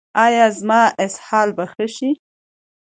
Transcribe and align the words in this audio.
ایا 0.25 0.45
زما 0.59 0.81
اسهال 1.05 1.49
به 1.57 1.65
ښه 1.73 1.85
شي؟ 1.95 2.09